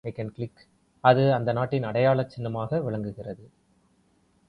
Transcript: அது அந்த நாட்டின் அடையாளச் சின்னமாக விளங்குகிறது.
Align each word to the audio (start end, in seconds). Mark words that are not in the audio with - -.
அது 1.03 1.33
அந்த 1.33 1.51
நாட்டின் 1.51 1.83
அடையாளச் 1.83 2.29
சின்னமாக 2.29 2.79
விளங்குகிறது. 2.81 3.51